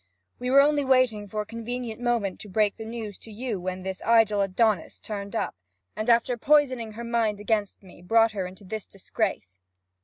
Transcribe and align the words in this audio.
We 0.39 0.49
were 0.49 0.61
only 0.61 0.83
waiting 0.83 1.27
for 1.27 1.41
a 1.41 1.45
convenient 1.45 2.01
moment 2.01 2.39
to 2.39 2.49
break 2.49 2.75
the 2.77 2.85
news 2.85 3.19
to 3.19 3.31
you 3.31 3.59
when 3.61 3.83
this 3.83 4.01
idle 4.03 4.41
Adonis 4.41 4.97
turned 4.99 5.35
up, 5.35 5.55
and 5.95 6.09
after 6.09 6.37
poisoning 6.37 6.93
her 6.93 7.03
mind 7.03 7.39
against 7.39 7.83
me, 7.83 8.01
brought 8.01 8.31
her 8.31 8.47
into 8.47 8.63
this 8.63 8.87
disgrace.' 8.87 9.59